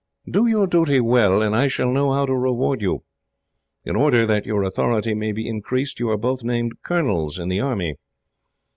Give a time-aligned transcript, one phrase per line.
[0.27, 3.03] "Do your duty well, and I shall know how to reward you.
[3.85, 7.59] In order that your authority may be increased, you are both named colonels in the
[7.59, 7.97] army.